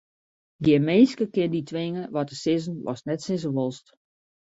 Gjin 0.63 0.85
minske 0.87 1.25
kin 1.33 1.51
dy 1.53 1.61
twinge 1.69 2.03
wat 2.13 2.25
te 2.29 2.35
sizzen 2.43 2.75
watst 2.85 3.07
net 3.07 3.23
sizze 3.25 3.49
wolst. 3.55 3.85